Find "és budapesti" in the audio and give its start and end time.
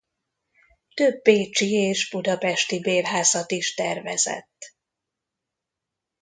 1.71-2.79